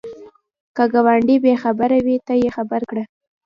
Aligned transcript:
که 0.75 0.83
ګاونډی 0.93 1.37
بې 1.43 1.53
خبره 1.63 1.97
وي، 2.05 2.17
ته 2.25 2.33
یې 2.41 2.49
خبر 2.57 2.81
کړه 2.89 3.03